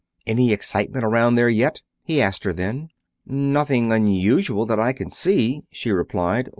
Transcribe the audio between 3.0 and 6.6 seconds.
"Nothing unusual that I can see," she replied.